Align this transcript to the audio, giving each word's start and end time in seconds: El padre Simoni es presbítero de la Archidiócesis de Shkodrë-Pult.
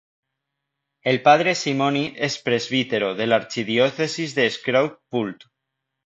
El 1.03 1.21
padre 1.21 1.53
Simoni 1.53 2.15
es 2.17 2.39
presbítero 2.39 3.13
de 3.13 3.27
la 3.27 3.35
Archidiócesis 3.41 4.33
de 4.33 4.47
Shkodrë-Pult. 4.49 5.45